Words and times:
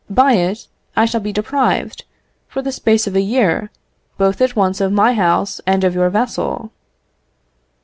By 0.09 0.33
it, 0.33 0.67
I 0.95 1.05
shall 1.05 1.21
be 1.21 1.31
deprived, 1.31 2.05
for 2.47 2.63
the 2.63 2.71
space 2.71 3.05
of 3.05 3.15
a 3.15 3.21
year, 3.21 3.69
both 4.17 4.41
at 4.41 4.55
once 4.55 4.81
of 4.81 4.91
my 4.91 5.13
house 5.13 5.61
and 5.67 5.83
of 5.83 5.93
your 5.93 6.09
vessel. 6.09 6.71